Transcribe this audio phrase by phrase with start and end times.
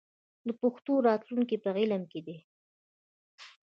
[0.47, 2.37] د پښتو راتلونکی په علم کې دی.